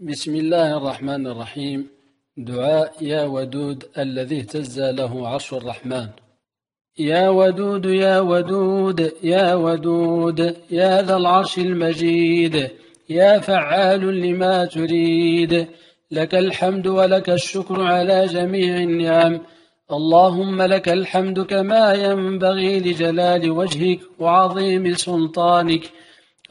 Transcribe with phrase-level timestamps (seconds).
[0.00, 1.88] بسم الله الرحمن الرحيم.
[2.36, 6.08] دعاء يا ودود الذي اهتز له عرش الرحمن.
[6.98, 12.70] يا ودود يا ودود يا ودود يا ذا العرش المجيد
[13.08, 15.66] يا فعال لما تريد.
[16.10, 19.40] لك الحمد ولك الشكر على جميع النعم.
[19.92, 25.82] اللهم لك الحمد كما ينبغي لجلال وجهك وعظيم سلطانك.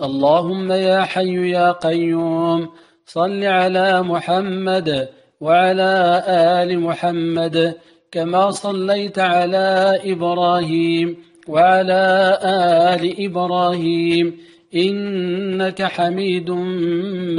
[0.02, 2.70] اللهم يا حي يا قيوم.
[3.06, 5.10] صل على محمد
[5.42, 7.76] وعلى آل محمد
[8.12, 14.38] كما صليت على إبراهيم وعلى آل إبراهيم
[14.76, 16.50] إنك حميد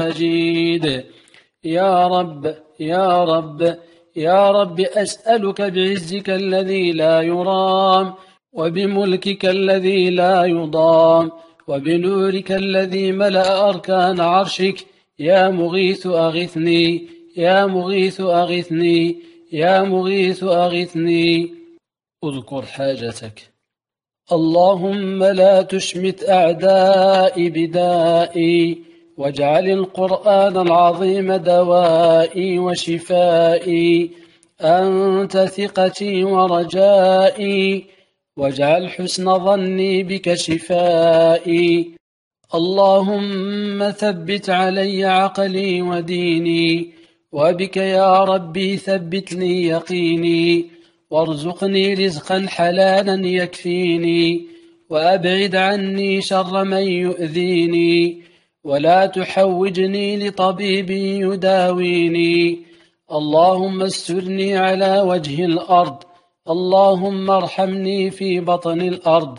[0.01, 1.05] مجيد.
[1.65, 3.77] يا رب يا رب
[4.17, 8.15] يا رب أسألك بعزك الذي لا يرام
[8.53, 11.31] وبملكك الذي لا يضام
[11.69, 17.07] وبنورك الذي ملأ أركان عرشك يا مغيث أغثني
[17.37, 19.17] يا مغيث أغثني
[19.53, 21.55] يا مغيث أغثني.
[22.25, 23.43] اذكر حاجتك.
[24.33, 28.79] اللهم لا تشمت أعدائي بدائي
[29.17, 34.11] واجعل القرآن العظيم دوائي وشفائي.
[34.61, 37.85] أنت ثقتي ورجائي
[38.37, 41.96] واجعل حسن ظني بك شفائي.
[42.55, 46.93] اللهم ثبت علي عقلي وديني
[47.33, 50.71] وبك يا ربي ثبت لي يقيني
[51.11, 54.47] وارزقني رزقا حلالا يكفيني
[54.91, 58.23] وأبعد عني شر من يؤذيني
[58.65, 62.59] ولا تحوجني لطبيب يداويني
[63.13, 66.03] اللهم استرني على وجه الأرض
[66.51, 69.39] اللهم ارحمني في بطن الأرض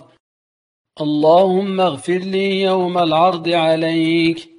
[1.02, 4.50] اللهم اغفر لي يوم العرض عليك.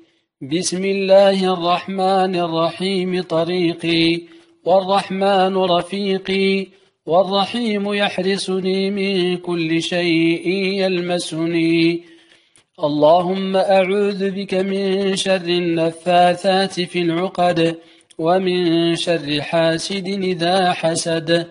[0.43, 4.21] بسم الله الرحمن الرحيم طريقي
[4.65, 6.67] والرحمن رفيقي
[7.07, 10.49] والرحيم يحرسني من كل شيء
[10.83, 12.03] يلمسني.
[12.85, 17.77] اللهم أعوذ بك من شر النفاثات في العقد
[18.19, 21.47] ومن شر حاسد إذا حسد.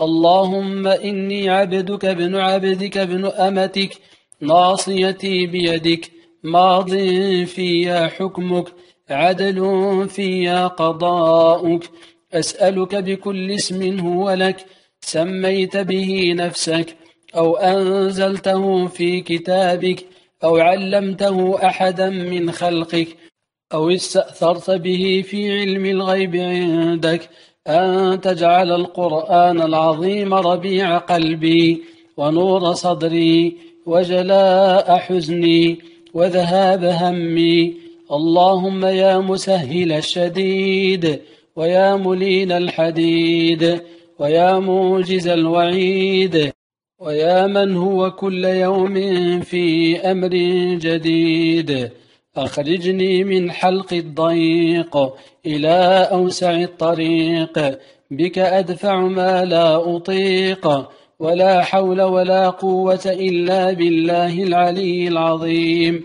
[0.00, 3.92] اللهم إني عبدك ابن عبدك ابن أمتك
[4.40, 6.10] ناصيتي بيدك
[6.42, 6.90] ماض
[7.44, 8.72] في حكمك
[9.10, 9.58] عدل
[10.08, 11.90] في قضاؤك.
[12.32, 14.66] أسألك بكل اسم هو لك
[15.00, 16.96] سميت به نفسك
[17.36, 20.06] أو أنزلته في كتابك
[20.44, 23.08] أو علمته أحدا من خلقك.
[23.74, 27.30] أو استأثرت به في علم الغيب عندك
[27.66, 31.82] أن تجعل القرآن العظيم ربيع قلبي
[32.16, 33.67] ونور صدري.
[33.88, 35.78] وجلاء حزني
[36.14, 37.74] وذهاب همي.
[38.18, 41.04] اللهم يا مسهل الشديد
[41.56, 43.80] ويا ملين الحديد
[44.18, 46.52] ويا موجز الوعيد
[46.98, 48.94] ويا من هو كل يوم
[49.40, 50.34] في أمر
[50.84, 51.90] جديد.
[52.36, 54.94] أخرجني من حلق الضيق
[55.46, 57.78] إلى أوسع الطريق.
[58.10, 60.88] بك أدفع ما لا أطيق.
[61.20, 66.04] ولا حول ولا قوة إلا بالله العلي العظيم.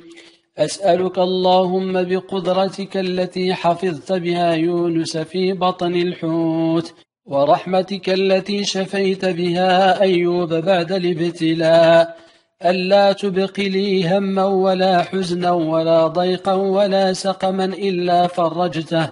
[0.58, 6.94] أسألك اللهم بقدرتك التي حفظت بها يونس في بطن الحوت
[7.26, 12.18] ورحمتك التي شفيت بها أيوب بعد الابتلاء.
[12.66, 19.10] ألا تبق لي هما ولا حزنا ولا ضيقا ولا سقما إلا فرجته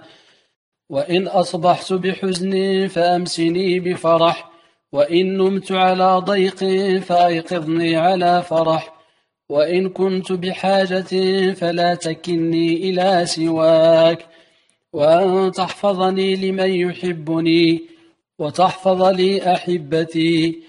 [0.89, 4.50] وإن أصبحت بحزن فأمسني بفرح.
[4.91, 6.63] وإن نمت على ضيق
[6.99, 8.93] فأيقظني على فرح.
[9.49, 14.25] وإن كنت بحاجة فلا تكلني إلى سواك.
[14.93, 17.81] وأن تحفظني لمن يحبني
[18.39, 20.63] وتحفظ لي أحبتي.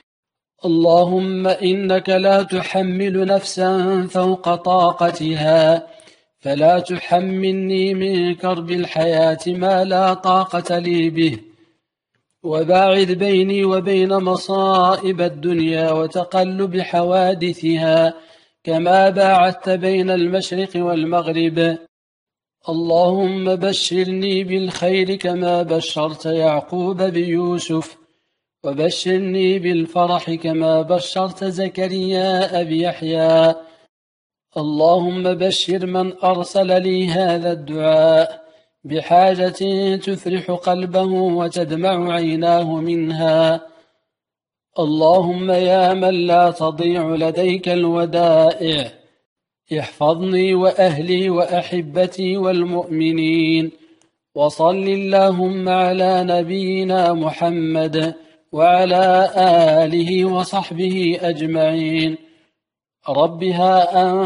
[0.64, 5.86] اللهم إنك لا تحمل نفسا فوق طاقتها.
[6.40, 11.51] فلا تحملني من كرب الحياة ما لا طاقة لي به.
[12.42, 18.14] وباعد بيني وبين مصائب الدنيا وتقلب حوادثها
[18.64, 21.78] كما باعدت بين المشرق والمغرب.
[22.68, 27.96] اللهم بشرني بالخير كما بشرت يعقوب بيوسف
[28.64, 33.54] وبشرني بالفرح كما بشرت زكريا بيحيى
[34.56, 38.41] اللهم بشر من أرسل لي هذا الدعاء
[38.84, 43.66] بحاجة تفرح قلبه وتدمع عيناه منها.
[44.78, 48.92] اللهم يا من لا تضيع لديك الودائع.
[49.78, 53.70] احفظني وأهلي وأحبتي والمؤمنين.
[54.34, 58.14] وصل اللهم على نبينا محمد
[58.52, 62.16] وعلى آله وصحبه أجمعين.
[63.08, 63.74] ربها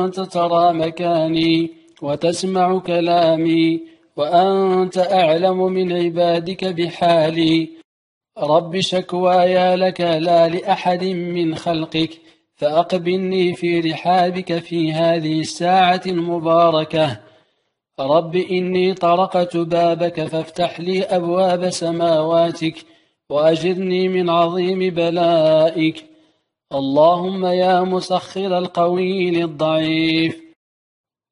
[0.05, 1.71] أنت ترى مكاني
[2.03, 3.96] وتسمع كلامي.
[4.17, 7.69] وأنت أعلم من عبادك بحالي.
[8.39, 12.11] رب شكوايا لك لا لأحد من خلقك
[12.57, 17.21] فأقبلني في رحابك في هذه الساعة المباركة.
[18.01, 22.75] رب إني طرقت بابك فافتح لي أبواب سماواتك
[23.31, 26.05] وأجرني من عظيم بلائك.
[26.73, 30.46] اللهم يا مسخر القوي للضعيف.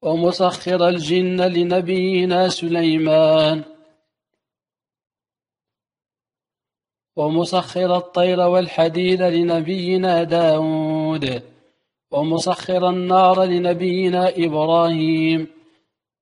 [0.05, 3.63] ومسخر الجن لنبينا سليمان.
[7.15, 11.41] ومسخر الطير والحديد لنبينا داود.
[12.11, 15.47] ومسخر النار لنبينا إبراهيم.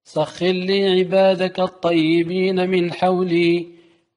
[0.04, 3.68] سخر لي عبادك الطيبين من حولي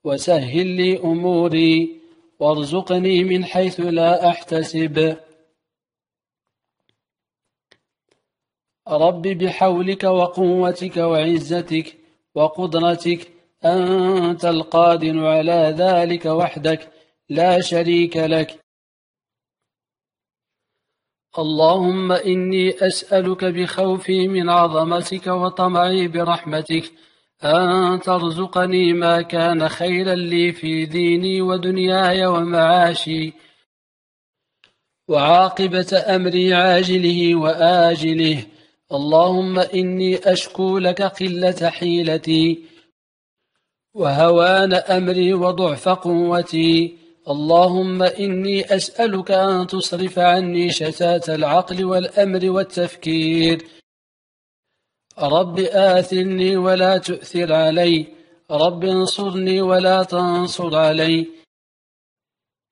[0.04, 2.00] وسهل لي أموري.
[2.40, 5.16] وارزقني من حيث لا أحتسب.
[8.88, 11.96] رب بحولك وقوتك وعزتك
[12.34, 13.32] وقدرتك
[13.64, 16.92] أنت القادر على ذلك وحدك
[17.28, 18.60] لا شريك لك.
[21.38, 26.92] اللهم إني أسألك بخوفي من عظمتك وطمعي برحمتك
[27.44, 33.32] أن ترزقني ما كان خيرا لي في ديني ودنياي ومعاشي.
[35.08, 38.46] وعاقبة أمري عاجله وآجله
[38.92, 42.64] اللهم إني أشكو لك قلة حيلتي
[43.94, 46.98] وهوان أمري وضعف قوتي.
[47.28, 53.64] اللهم إني أسألك أن تصرف عني شتات العقل والأمر والتفكير.
[55.18, 58.06] رب آثرني ولا تؤثر علي.
[58.50, 61.26] رب انصرني ولا تنصر علي.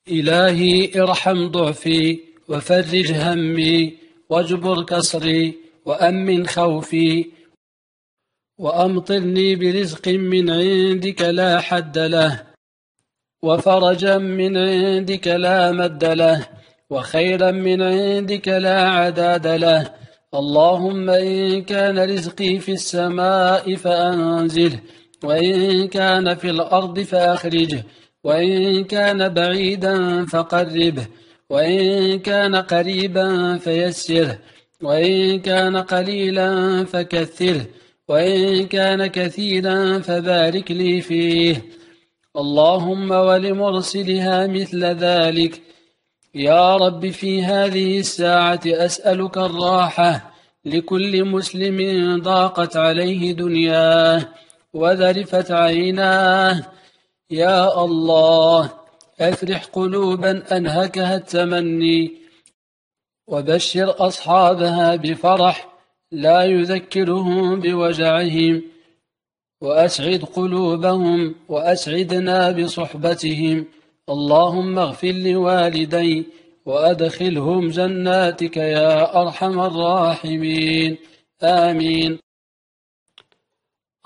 [0.09, 5.64] إلهي ارحم ضعفي وفرج همي واجبر كسري.
[5.85, 7.27] وأمن خوفي
[8.59, 12.43] وأمطرني برزق من عندك لا حد له
[13.43, 16.47] وفرجا من عندك لا مد له
[16.91, 19.95] وخيرا من عندك لا عداد له.
[20.35, 24.81] اللهم إن كان رزقي في السماء فأنزله
[25.25, 27.85] وإن كان في الأرض فأخرجه
[28.25, 31.07] وإن كان بعيدا فقربه
[31.51, 34.39] وإن كان قريبا فيسره.
[34.85, 37.67] وإن كان قليلا فكثره
[38.09, 41.65] وإن كان كثيرا فبارك لي فيه.
[42.37, 45.63] اللهم ولمرسلها مثل ذلك.
[46.35, 50.35] يا رب في هذه الساعة أسألك الراحة
[50.65, 51.79] لكل مسلم
[52.23, 54.29] ضاقت عليه دنياه
[54.75, 56.63] وذرفت عيناه.
[57.31, 58.71] يا الله
[59.21, 62.24] أفرح قلوبا أنهكها التمني.
[63.27, 65.69] وبشر أصحابها بفرح
[66.13, 68.63] لا يذكرهم بوجعهم
[69.61, 73.67] وأسعد قلوبهم وأسعدنا بصحبتهم
[74.09, 76.27] اللهم اغفر لوالدي
[76.67, 80.97] وأدخلهم جناتك يا أرحم الراحمين.
[81.43, 82.19] آمين.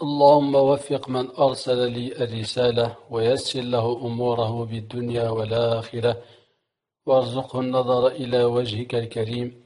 [0.02, 6.16] اللهم وفق من أرسل لي الرسالة ويسر له أموره بالدنيا والآخرة
[7.08, 9.64] وارزقه النظر إلى وجهك الكريم.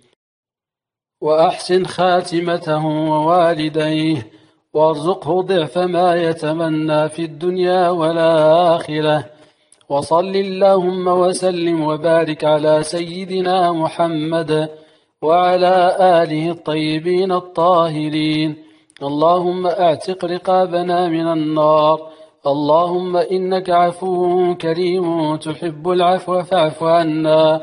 [1.21, 4.31] وأحسن خاتمته ووالديه.
[4.75, 9.25] وارزقه ضعف ما يتمنى في الدنيا والآخرة.
[9.89, 14.69] وصل اللهم وسلم وبارك على سيدنا محمد
[15.23, 18.65] وعلى آله الطيبين الطاهرين.
[19.03, 22.12] اللهم أعتق رقابنا من النار.
[22.47, 27.61] اللهم إنك عفو كريم تحب العفو فاعف عنا.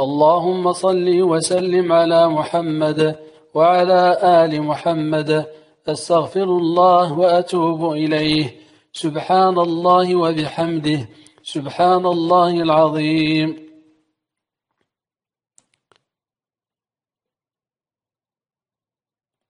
[0.00, 3.16] اللهم صل وسلم على محمد
[3.54, 5.46] وعلى آل محمد.
[5.88, 8.60] أستغفر الله وأتوب إليه.
[8.92, 11.08] سبحان الله وبحمده.
[11.42, 13.56] سبحان الله العظيم.